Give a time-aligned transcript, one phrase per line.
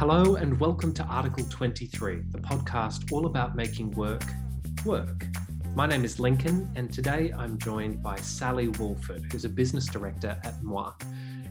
[0.00, 4.24] Hello, and welcome to Article 23, the podcast all about making work
[4.86, 5.26] work.
[5.74, 10.40] My name is Lincoln, and today I'm joined by Sally Wolford, who's a business director
[10.42, 10.94] at Moir.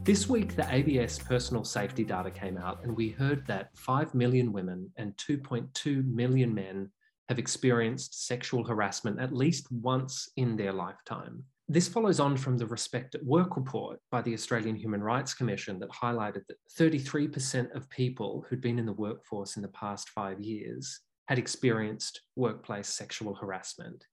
[0.03, 4.51] This week, the ABS personal safety data came out, and we heard that 5 million
[4.51, 6.89] women and 2.2 million men
[7.27, 11.43] have experienced sexual harassment at least once in their lifetime.
[11.71, 15.77] This follows on from the Respect at Work report by the Australian Human Rights Commission
[15.77, 20.41] that highlighted that 33% of people who'd been in the workforce in the past five
[20.41, 24.03] years had experienced workplace sexual harassment.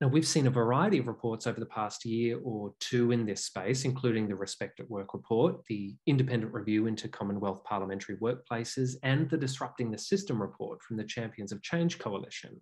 [0.00, 3.44] Now, we've seen a variety of reports over the past year or two in this
[3.44, 9.30] space, including the Respect at Work report, the independent review into Commonwealth parliamentary workplaces, and
[9.30, 12.58] the Disrupting the System report from the Champions of Change Coalition.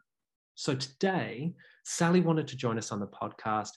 [0.54, 1.54] So today,
[1.84, 3.70] Sally wanted to join us on the podcast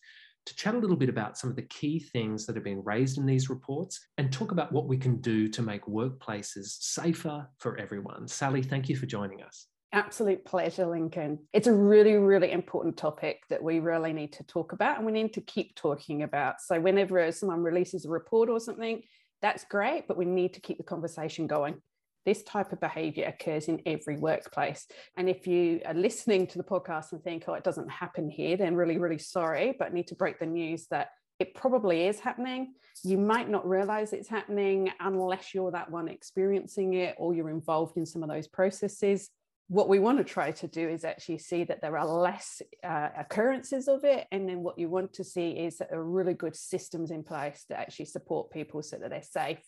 [0.48, 3.18] to chat a little bit about some of the key things that have been raised
[3.18, 7.78] in these reports and talk about what we can do to make workplaces safer for
[7.78, 8.28] everyone.
[8.28, 9.68] Sally, thank you for joining us.
[9.94, 11.40] Absolute pleasure, Lincoln.
[11.54, 15.12] It's a really, really important topic that we really need to talk about and we
[15.12, 16.62] need to keep talking about.
[16.62, 19.02] So, whenever someone releases a report or something,
[19.42, 21.82] that's great, but we need to keep the conversation going.
[22.28, 24.86] This type of behavior occurs in every workplace.
[25.16, 28.58] And if you are listening to the podcast and think, oh, it doesn't happen here,
[28.58, 32.74] then really, really sorry, but need to break the news that it probably is happening.
[33.02, 37.96] You might not realize it's happening unless you're that one experiencing it or you're involved
[37.96, 39.30] in some of those processes.
[39.70, 43.08] What we want to try to do is actually see that there are less uh,
[43.18, 44.28] occurrences of it.
[44.34, 47.80] And then what you want to see is are really good systems in place that
[47.80, 49.64] actually support people so that they're safe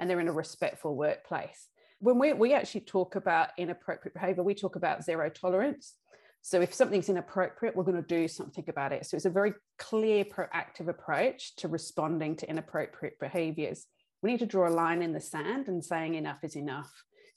[0.00, 1.68] and they're in a respectful workplace
[2.02, 5.94] when we, we actually talk about inappropriate behavior, we talk about zero tolerance.
[6.42, 9.06] So if something's inappropriate, we're going to do something about it.
[9.06, 13.86] So it's a very clear, proactive approach to responding to inappropriate behaviors.
[14.20, 16.90] We need to draw a line in the sand and saying enough is enough.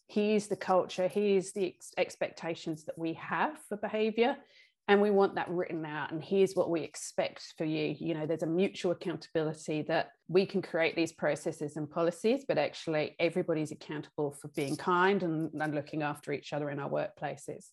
[0.07, 4.35] Here's the culture, here's the ex- expectations that we have for behavior
[4.87, 7.95] and we want that written out and here's what we expect for you.
[7.97, 12.57] You know there's a mutual accountability that we can create these processes and policies but
[12.57, 17.69] actually everybody's accountable for being kind and, and looking after each other in our workplaces.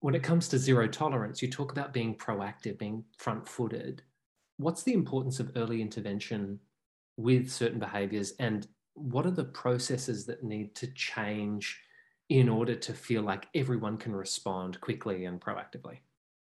[0.00, 4.02] When it comes to zero tolerance you talk about being proactive being front footed
[4.58, 6.58] what's the importance of early intervention
[7.16, 11.78] with certain behaviors and what are the processes that need to change
[12.28, 15.98] in order to feel like everyone can respond quickly and proactively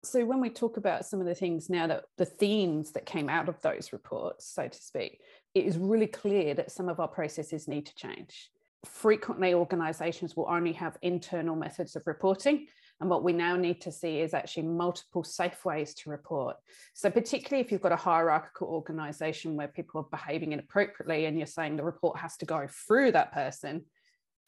[0.04, 3.30] so when we talk about some of the things now that the themes that came
[3.30, 5.22] out of those reports so to speak
[5.54, 8.50] it is really clear that some of our processes need to change.
[8.86, 12.68] Frequently organizations will only have internal methods of reporting
[13.00, 16.58] and what we now need to see is actually multiple safe ways to report.
[16.94, 21.48] So particularly if you've got a hierarchical organization where people are behaving inappropriately and you're
[21.48, 23.86] saying the report has to go through that person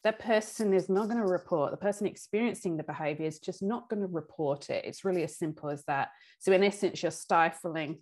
[0.04, 1.70] that person is not going to report.
[1.70, 4.84] The person experiencing the behavior is just not going to report it.
[4.84, 6.10] It's really as simple as that.
[6.38, 7.98] So, in essence, you're stifling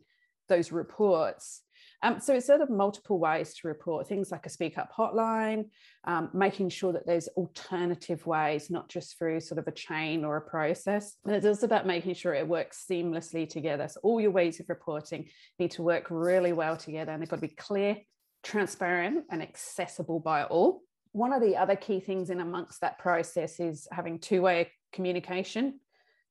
[0.49, 1.62] those reports.
[2.03, 5.71] Um, so it's sort of multiple ways to report things like a speak up hotline,
[6.05, 10.37] um, making sure that there's alternative ways, not just through sort of a chain or
[10.37, 11.16] a process.
[11.25, 13.88] And it's also about making sure it works seamlessly together.
[13.88, 15.28] So all your ways of reporting
[15.59, 17.97] need to work really well together and they've got to be clear,
[18.43, 20.82] transparent, and accessible by all
[21.14, 25.78] one of the other key things in amongst that process is having two-way communication.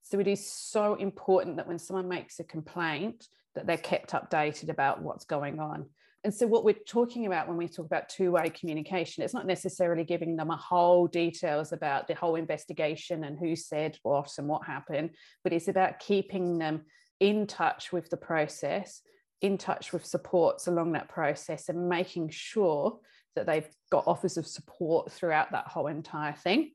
[0.02, 4.68] So it is so important that when someone makes a complaint that they're kept updated
[4.68, 5.86] about what's going on.
[6.26, 10.04] And so what we're talking about when we talk about two-way communication it's not necessarily
[10.04, 14.66] giving them a whole details about the whole investigation and who said what and what
[14.66, 15.12] happened
[15.44, 16.84] but it's about keeping them
[17.20, 19.02] in touch with the process
[19.42, 23.00] in touch with supports along that process and making sure
[23.36, 26.72] that they've got offers of support throughout that whole entire thing.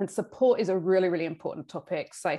[0.00, 2.14] And support is a really, really important topic.
[2.14, 2.38] So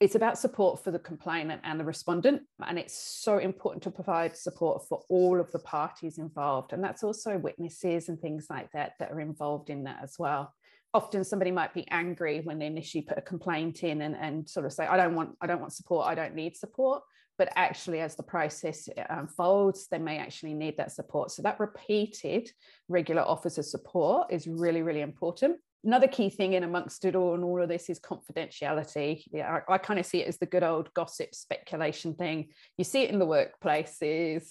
[0.00, 2.42] it's about support for the complainant and the respondent.
[2.66, 6.72] And it's so important to provide support for all of the parties involved.
[6.72, 10.54] And that's also witnesses and things like that that are involved in that as well.
[10.94, 14.66] Often somebody might be angry when they initially put a complaint in and, and sort
[14.66, 17.02] of say, I don't want, I don't want support, I don't need support
[17.40, 21.30] but actually as the process uh, unfolds they may actually need that support.
[21.30, 22.50] So that repeated
[22.86, 25.56] regular offers of support is really really important.
[25.82, 29.22] Another key thing in amongst it all and all of this is confidentiality.
[29.32, 32.48] Yeah I, I kind of see it as the good old gossip speculation thing.
[32.76, 34.42] You see it in the workplaces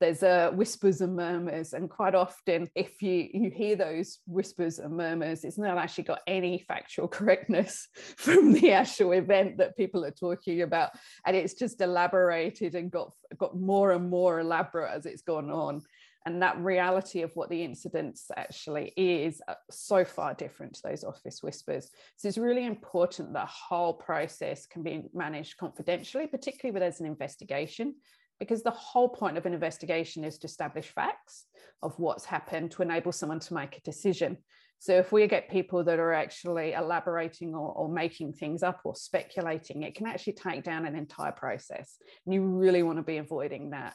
[0.00, 4.96] there's uh, whispers and murmurs and quite often if you you hear those whispers and
[4.96, 10.10] murmurs it's not actually got any factual correctness from the actual event that people are
[10.10, 10.90] talking about
[11.26, 15.82] and it's just elaborated and got got more and more elaborate as it's gone on.
[16.26, 21.04] And that reality of what the incidents actually is uh, so far different to those
[21.04, 21.90] office whispers.
[22.16, 27.00] So it's really important that the whole process can be managed confidentially particularly when there's
[27.00, 27.94] an investigation
[28.38, 31.46] because the whole point of an investigation is to establish facts
[31.82, 34.38] of what's happened to enable someone to make a decision.
[34.80, 38.94] So if we get people that are actually elaborating or, or, making things up or
[38.94, 41.96] speculating, it can actually take down an entire process.
[42.24, 43.94] And you really want to be avoiding that.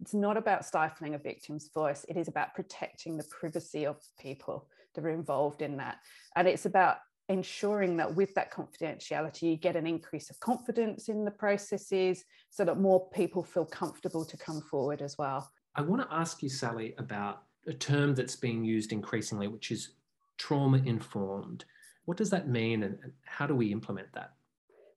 [0.00, 4.68] It's not about stifling a victim's voice, it is about protecting the privacy of people
[4.94, 5.98] that are involved in that.
[6.34, 6.96] And it's about
[7.28, 12.64] ensuring that with that confidentiality, you get an increase of confidence in the processes so
[12.64, 15.50] that more people feel comfortable to come forward as well.
[15.74, 19.94] I want to ask you, Sally, about a term that's being used increasingly, which is
[20.36, 21.64] trauma informed.
[22.04, 24.32] What does that mean and how do we implement that?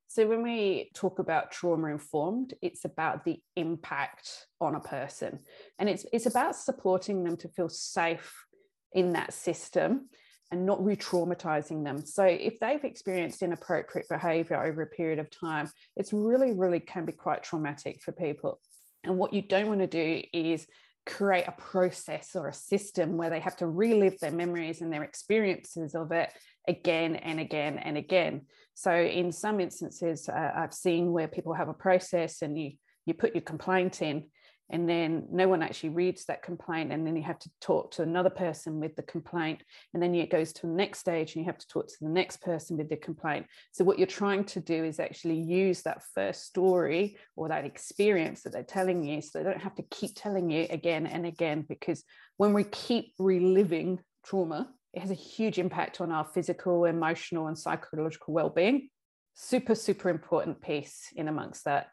[0.07, 5.39] So, when we talk about trauma informed, it's about the impact on a person
[5.77, 8.45] and it's, it's about supporting them to feel safe
[8.93, 10.09] in that system
[10.51, 12.05] and not re traumatizing them.
[12.05, 17.05] So, if they've experienced inappropriate behavior over a period of time, it's really, really can
[17.05, 18.59] be quite traumatic for people.
[19.03, 20.67] And what you don't want to do is
[21.05, 25.03] create a process or a system where they have to relive their memories and their
[25.03, 26.31] experiences of it
[26.67, 28.41] again and again and again.
[28.73, 32.71] So, in some instances, uh, I've seen where people have a process and you
[33.05, 34.25] you put your complaint in
[34.69, 38.01] and then no one actually reads that complaint and then you have to talk to
[38.01, 39.63] another person with the complaint
[39.93, 42.09] and then it goes to the next stage and you have to talk to the
[42.09, 43.45] next person with the complaint.
[43.71, 48.41] So what you're trying to do is actually use that first story or that experience
[48.43, 51.65] that they're telling you so they don't have to keep telling you again and again
[51.67, 52.03] because
[52.37, 57.59] when we keep reliving trauma it has a huge impact on our physical emotional and
[57.59, 58.89] psychological well-being.
[59.33, 61.87] Super super important piece in amongst that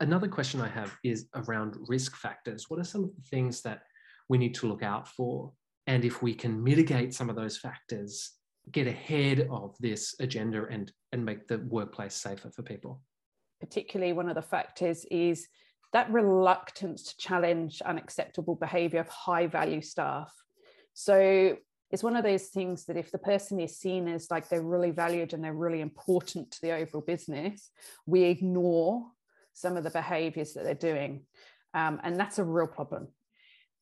[0.00, 2.66] Another question I have is around risk factors.
[2.68, 3.82] What are some of the things that
[4.28, 5.52] we need to look out for?
[5.86, 8.32] And if we can mitigate some of those factors,
[8.72, 13.00] get ahead of this agenda and, and make the workplace safer for people?
[13.60, 15.48] Particularly, one of the factors is
[15.94, 20.30] that reluctance to challenge unacceptable behavior of high value staff.
[20.92, 21.56] So
[21.90, 24.90] it's one of those things that if the person is seen as like they're really
[24.90, 27.70] valued and they're really important to the overall business,
[28.04, 29.06] we ignore
[29.56, 31.22] some of the behaviors that they're doing.
[31.72, 33.08] Um, and that's a real problem.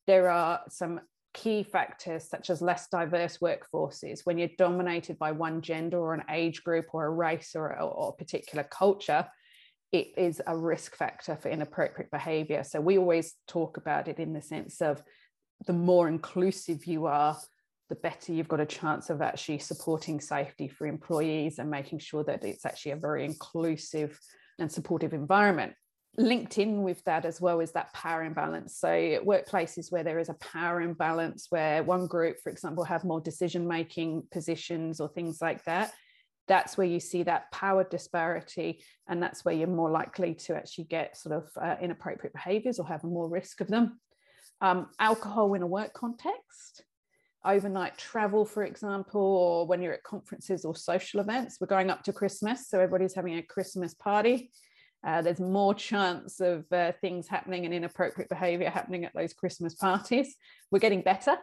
[0.07, 1.01] There are some
[1.33, 6.23] key factors such as less diverse workforces when you're dominated by one gender or an
[6.31, 9.27] age group or a race or, or a particular culture
[9.91, 14.31] it is a risk factor for inappropriate behavior so we always talk about it in
[14.31, 15.03] the sense of
[15.67, 17.37] the more inclusive you are
[17.89, 22.23] the better you've got a chance of actually supporting safety for employees and making sure
[22.23, 24.17] that it's actually a very inclusive
[24.59, 25.73] and supportive environment.
[26.17, 28.77] Linked in with that as well is that power imbalance.
[28.77, 33.19] So, workplaces where there is a power imbalance, where one group, for example, have more
[33.19, 35.93] decision making positions or things like that,
[36.47, 38.81] that's where you see that power disparity.
[39.09, 42.87] And that's where you're more likely to actually get sort of uh, inappropriate behaviors or
[42.87, 43.99] have more risk of them.
[44.61, 46.83] Um, alcohol in a work context
[47.45, 51.57] overnight travel, for example, or when you're at conferences or social events.
[51.59, 54.51] We're going up to Christmas, so everybody's having a Christmas party.
[55.05, 59.75] Uh, there's more chance of uh, things happening and inappropriate behavior happening at those Christmas
[59.75, 60.35] parties.
[60.71, 61.37] We're getting better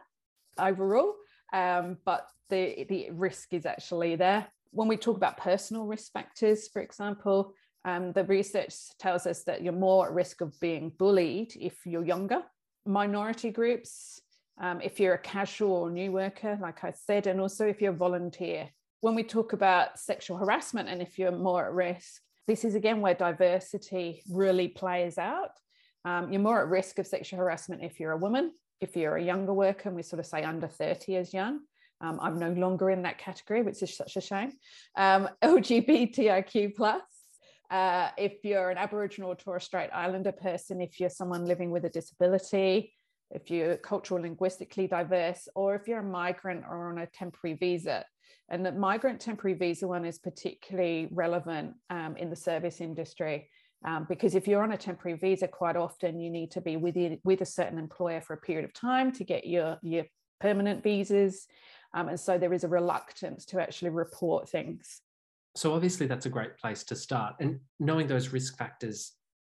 [0.58, 1.14] overall,
[1.52, 4.48] um, but the, the risk is actually there.
[4.72, 9.62] When we talk about personal risk factors, for example, um, the research tells us that
[9.62, 12.42] you're more at risk of being bullied if you're younger.
[12.84, 14.20] Minority groups,
[14.62, 17.92] um, if you're a casual or new worker, like I said, and also if you're
[17.92, 18.70] a volunteer.
[19.00, 23.00] When we talk about sexual harassment and if you're more at risk, this is again
[23.00, 25.50] where diversity really plays out.
[26.04, 29.22] Um, you're more at risk of sexual harassment if you're a woman, if you're a
[29.22, 31.60] younger worker, and we sort of say under 30 as young.
[32.00, 34.52] Um, I'm no longer in that category, which is such a shame.
[34.96, 37.02] Um, LGBTIQ plus.
[37.70, 41.84] Uh, if you're an Aboriginal or Torres Strait Islander person, if you're someone living with
[41.84, 42.92] a disability,
[43.32, 48.04] if you're cultural linguistically diverse, or if you're a migrant or on a temporary visa.
[48.48, 53.48] And the migrant temporary visa one is particularly relevant um, in the service industry
[53.84, 56.96] um, because if you're on a temporary visa, quite often you need to be with,
[56.96, 60.04] you, with a certain employer for a period of time to get your, your
[60.40, 61.46] permanent visas.
[61.94, 65.00] Um, and so there is a reluctance to actually report things.
[65.56, 67.34] So obviously that's a great place to start.
[67.40, 69.12] And knowing those risk factors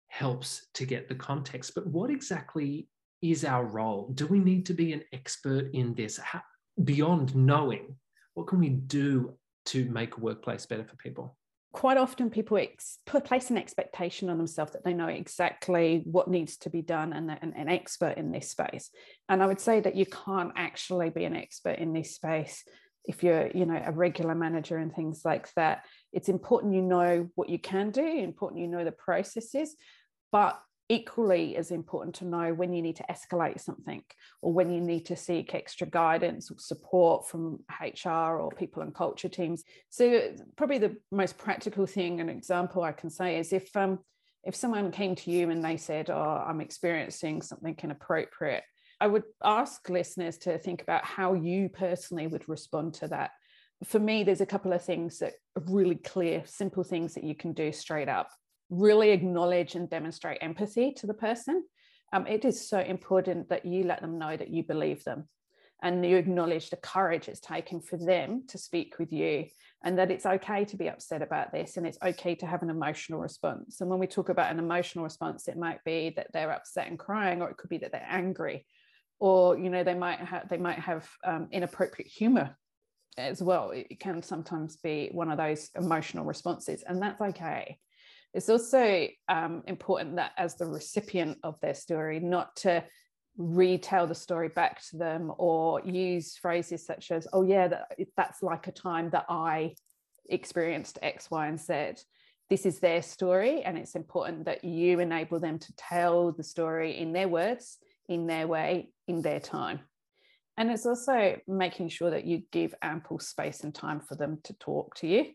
[0.08, 1.74] helps to get the context.
[1.74, 2.88] But what exactly
[3.22, 4.10] is our role?
[4.14, 6.18] Do we need to be an expert in this?
[6.18, 6.42] How,
[6.82, 7.96] beyond knowing,
[8.34, 9.34] what can we do
[9.66, 11.36] to make a workplace better for people?
[11.72, 16.56] Quite often, people ex- place an expectation on themselves that they know exactly what needs
[16.58, 18.90] to be done and an, an expert in this space.
[19.28, 22.64] And I would say that you can't actually be an expert in this space
[23.08, 27.28] if you're you know a regular manager and things like that it's important you know
[27.34, 29.74] what you can do important you know the processes
[30.30, 34.02] but equally as important to know when you need to escalate something
[34.40, 38.94] or when you need to seek extra guidance or support from HR or people and
[38.94, 39.64] culture teams.
[39.90, 43.98] So probably the most practical thing and example I can say is if um,
[44.44, 48.62] if someone came to you and they said, "Oh, I'm experiencing something inappropriate,"
[49.00, 53.32] I would ask listeners to think about how you personally would respond to that.
[53.84, 57.34] For me, there's a couple of things that are really clear, simple things that you
[57.34, 58.30] can do straight up
[58.70, 61.64] really acknowledge and demonstrate empathy to the person.
[62.12, 65.28] Um, it is so important that you let them know that you believe them
[65.82, 69.46] and you acknowledge the courage it's taken for them to speak with you
[69.84, 72.70] and that it's okay to be upset about this and it's okay to have an
[72.70, 73.80] emotional response.
[73.80, 76.98] And when we talk about an emotional response, it might be that they're upset and
[76.98, 78.66] crying, or it could be that they're angry,
[79.20, 82.56] or you know they might have they might have um, inappropriate humor
[83.16, 83.70] as well.
[83.70, 87.78] It can sometimes be one of those emotional responses, and that's okay.
[88.38, 92.84] It's also um, important that as the recipient of their story, not to
[93.36, 98.40] retell the story back to them or use phrases such as, oh, yeah, that, that's
[98.40, 99.74] like a time that I
[100.30, 102.04] experienced X, Y, and Z.
[102.48, 106.96] This is their story, and it's important that you enable them to tell the story
[106.96, 107.78] in their words,
[108.08, 109.80] in their way, in their time.
[110.56, 114.52] And it's also making sure that you give ample space and time for them to
[114.54, 115.26] talk to you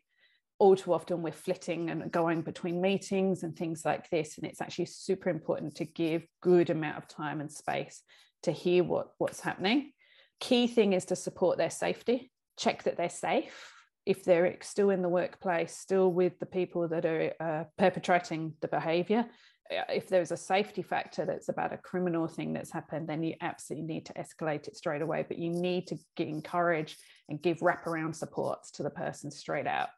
[0.63, 4.61] all too often we're flitting and going between meetings and things like this and it's
[4.61, 8.01] actually super important to give good amount of time and space
[8.43, 9.91] to hear what what's happening.
[10.39, 13.73] Key thing is to support their safety check that they're safe.
[14.05, 18.69] If they're still in the workplace still with the people that are uh, perpetrating the
[18.69, 19.25] behavior
[19.69, 23.33] uh, if there's a safety factor that's about a criminal thing that's happened, then you
[23.41, 25.25] absolutely need to escalate it straight away.
[25.27, 26.97] But you need to encourage
[27.29, 29.89] and give wraparound supports to the person straight out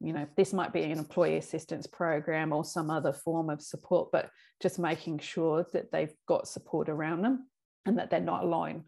[0.00, 4.10] you know this might be an employee assistance program or some other form of support
[4.12, 4.30] but
[4.62, 7.48] just making sure that they've got support around them
[7.86, 8.84] and that they're not alone.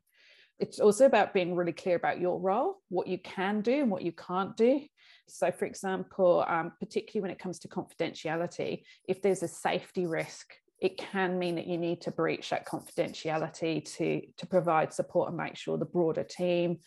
[0.59, 4.03] It's also about being really clear about your role what you can do and what
[4.03, 4.83] you can't do.
[5.29, 10.55] So for example um, particularly when it comes to confidentiality if there's a safety risk
[10.81, 15.37] it can mean that you need to breach that confidentiality to to provide support and
[15.37, 16.79] make sure the broader team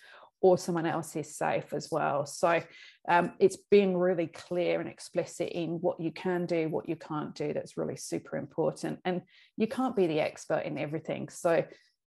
[0.43, 2.25] or someone else is safe as well.
[2.25, 2.61] So
[3.07, 7.33] um, it's being really clear and explicit in what you can do, what you can't
[7.33, 7.53] do.
[7.53, 8.99] That's really super important.
[9.05, 9.21] And
[9.55, 11.29] you can't be the expert in everything.
[11.29, 11.63] So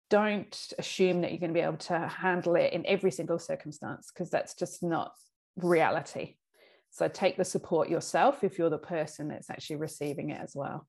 [0.08, 4.10] don't assume that you're going to be able to handle it in every single circumstance
[4.12, 5.12] because that's just not
[5.56, 6.36] reality.
[6.90, 10.86] So take the support yourself if you're the person that's actually receiving it as well.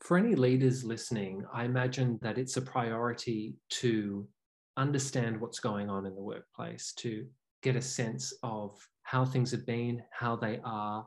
[0.00, 4.28] For any leaders listening, I imagine that it's a priority to
[4.76, 7.26] understand what's going on in the workplace, to
[7.62, 11.06] get a sense of how things have been, how they are,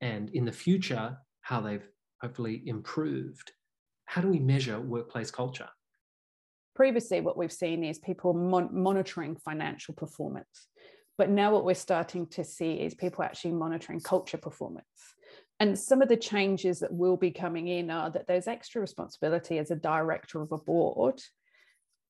[0.00, 1.86] and in the future, how they've
[2.20, 3.52] hopefully improved.
[4.06, 5.68] How do we measure workplace culture?
[6.74, 10.68] Previously, what we've seen is people mon- monitoring financial performance.
[11.18, 14.86] But now, what we're starting to see is people actually monitoring culture performance.
[15.58, 19.58] And some of the changes that will be coming in are that there's extra responsibility
[19.58, 21.20] as a director of a board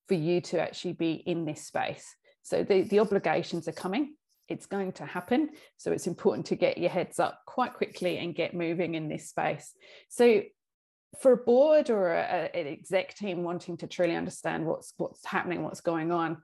[0.07, 2.15] for you to actually be in this space.
[2.43, 4.15] So the, the obligations are coming.
[4.49, 5.49] It's going to happen.
[5.77, 9.29] So it's important to get your heads up quite quickly and get moving in this
[9.29, 9.73] space.
[10.09, 10.41] So
[11.19, 15.63] for a board or a, an exec team wanting to truly understand what's what's happening,
[15.63, 16.37] what's going on,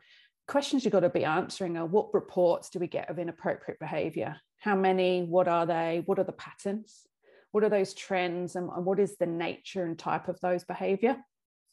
[0.48, 4.38] questions you've got to be answering are what reports do we get of inappropriate behavior?
[4.60, 5.24] How many?
[5.24, 6.04] What are they?
[6.06, 7.06] What are the patterns?
[7.52, 8.56] What are those trends?
[8.56, 11.18] And, and what is the nature and type of those behavior?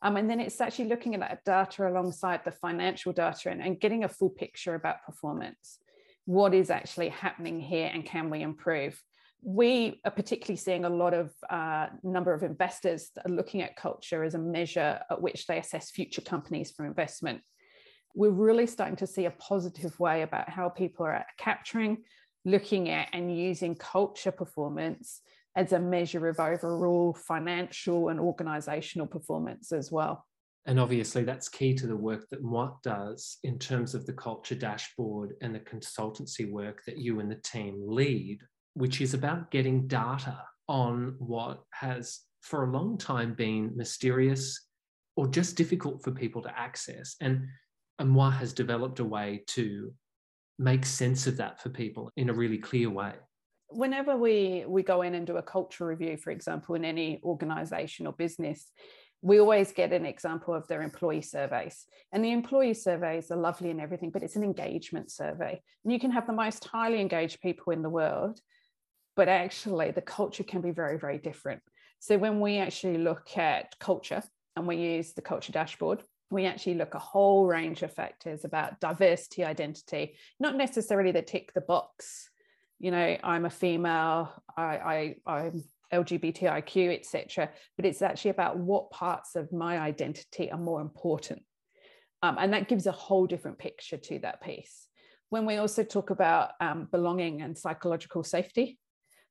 [0.05, 3.81] Um, and then it's actually looking at that data alongside the financial data and, and
[3.81, 5.79] getting a full picture about performance.
[6.27, 9.03] What is actually happening here and can we improve?
[9.43, 13.77] We are particularly seeing a lot of uh, number of investors that are looking at
[13.77, 17.41] culture as a measure at which they assess future companies for investment.
[18.15, 22.05] We're really starting to see a positive way about how people are capturing,
[22.45, 25.23] looking at, and using culture performance
[25.57, 30.27] as a measure of overall financial and organizational performance as well.
[30.67, 34.55] And obviously, that's key to the work that Moir does in terms of the culture
[34.55, 38.41] dashboard and the consultancy work that you and the team lead,
[38.73, 44.69] which is about getting data on what has for a long time been mysterious
[45.17, 47.17] or just difficult for people to access.
[47.21, 47.47] And
[48.03, 49.93] Moir has developed a way to
[50.59, 53.13] make sense of that for people in a really clear way.
[53.69, 58.07] Whenever we, we go in and do a culture review, for example, in any organization
[58.07, 58.71] or business,
[59.23, 61.87] we always get an example of their employee surveys.
[62.13, 65.63] And the employee surveys are lovely and everything, but it's an engagement survey.
[65.83, 68.39] And you can have the most highly engaged people in the world,
[69.17, 71.63] but actually the culture can be very, very different.
[72.01, 74.23] So when we actually look at culture
[74.57, 78.79] and we use the culture dashboard, we actually look a whole range of factors about
[78.79, 82.29] diversity identity, not necessarily the tick the box.
[82.85, 87.49] You know, I'm a female, I, I, I'm LGBTIQ, etc.
[87.79, 91.43] But it's actually about what parts of my identity are more important.
[92.23, 94.87] Um, and that gives a whole different picture to that piece.
[95.31, 98.79] When we also talk about um, belonging and psychological safety,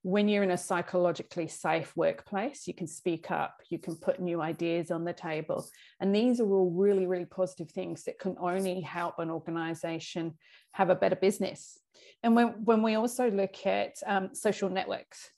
[0.03, 4.41] when you're in a psychologically safe workplace, you can speak up, you can put new
[4.41, 5.65] ideas on the table.
[5.99, 10.37] And these are all really, really positive things that can only help an organization
[10.73, 11.79] have a better business.
[12.21, 15.29] And when, when we also look at um, social networks,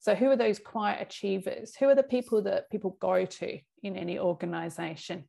[0.00, 1.74] so, who are those quiet achievers?
[1.76, 5.24] Who are the people that people go to in any organization?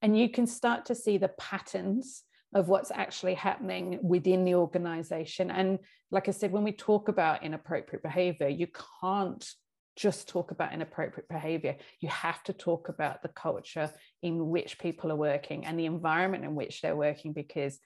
[0.00, 2.22] And you can start to see the patterns
[2.54, 5.50] of what's actually happening within the organization.
[5.50, 5.80] And
[6.10, 8.68] like I said, when we talk about inappropriate behavior, you
[9.00, 9.44] can't
[9.96, 11.76] just talk about inappropriate behavior.
[12.00, 13.90] You have to talk about the culture
[14.22, 17.78] in which people are working and the environment in which they're working, because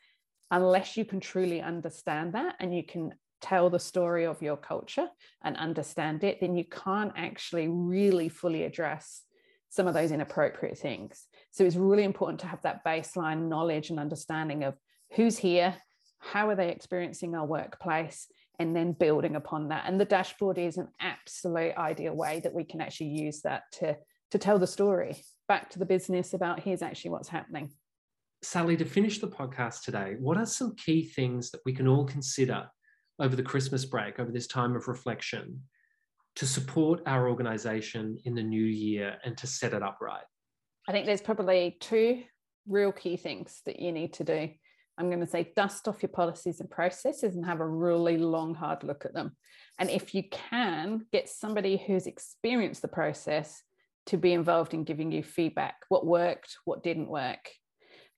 [0.51, 5.09] unless you can truly understand that and you can tell the story of your culture
[5.43, 9.23] and understand it, then you can't actually really fully address
[9.71, 11.27] some of those inappropriate things.
[11.51, 14.75] So it's really important to have that baseline knowledge and understanding of
[15.15, 15.75] who's here,
[16.19, 18.27] how are they experiencing our workplace,
[18.59, 19.85] and then building upon that.
[19.87, 23.97] And the dashboard is an absolute ideal way that we can actually use that to,
[24.33, 27.71] to tell the story back to the business about here's actually what's happening.
[28.43, 32.05] Sally, to finish the podcast today, what are some key things that we can all
[32.05, 32.69] consider
[33.19, 35.61] over the Christmas break, over this time of reflection,
[36.39, 40.23] to support our organization in the new year and to set it up right?
[40.87, 42.23] I think there's probably two
[42.69, 44.49] real key things that you need to do.
[44.97, 48.55] I'm going to say dust off your policies and processes and have a really long,
[48.55, 49.33] hard look at them.
[49.81, 53.61] And if you can, get somebody who's experienced the process
[54.07, 57.51] to be involved in giving you feedback what worked, what didn't work,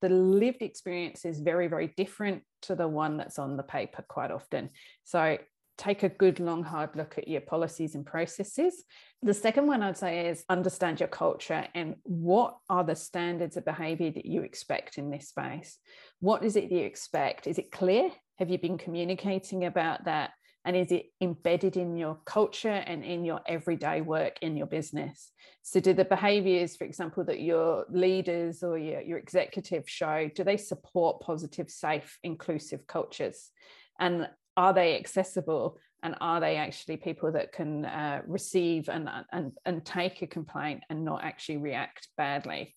[0.03, 4.31] the lived experience is very, very different to the one that's on the paper quite
[4.31, 4.69] often.
[5.05, 5.39] So
[5.81, 8.85] take a good long hard look at your policies and processes.
[9.23, 13.65] The second one i'd say is understand your culture and what are the standards of
[13.65, 15.79] behavior that you expect in this space?
[16.21, 17.47] What is it that you expect?
[17.47, 18.11] Is it clear?
[18.39, 20.33] Have you been communicating about that?
[20.67, 25.33] And is it embedded in your culture and in your everyday work in your business?
[25.63, 30.45] So do the behaviors for example that your leaders or your, your executive show do
[30.45, 33.51] they support positive safe inclusive cultures?
[33.99, 34.29] And
[34.61, 35.79] are they accessible?
[36.03, 40.83] And are they actually people that can uh, receive and, and, and take a complaint
[40.91, 42.75] and not actually react badly?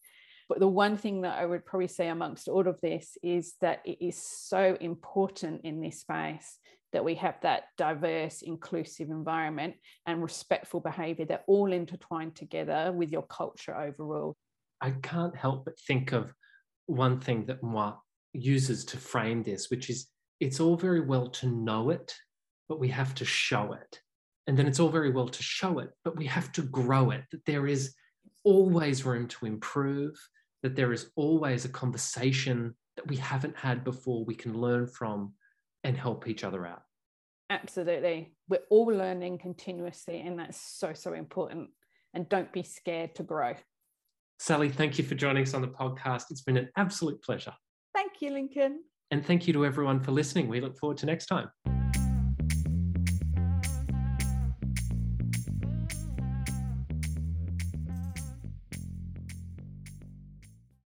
[0.48, 3.82] But the one thing that I would probably say amongst all of this is that
[3.86, 6.58] it is so important in this space
[6.94, 9.74] that we have that diverse, inclusive environment
[10.06, 14.38] and respectful behavior that all intertwine together with your culture overall.
[14.80, 16.34] I can't help but think of
[16.86, 17.98] one thing that Moir
[18.32, 20.08] uses to frame this, which is
[20.44, 22.14] it's all very well to know it,
[22.68, 24.02] but we have to show it.
[24.46, 27.24] And then it's all very well to show it, but we have to grow it,
[27.32, 27.96] that there is
[28.44, 30.14] always room to improve,
[30.62, 35.34] that there is always a conversation that we haven't had before we can learn from
[35.86, 36.82] and help each other out.
[37.50, 38.36] Absolutely.
[38.50, 41.70] We're all learning continuously, and that's so, so important.
[42.14, 43.54] And don't be scared to grow.
[44.40, 46.26] Sally, thank you for joining us on the podcast.
[46.32, 47.54] It's been an absolute pleasure.
[47.94, 48.82] Thank you, Lincoln.
[49.14, 50.48] And thank you to everyone for listening.
[50.48, 51.83] We look forward to next time.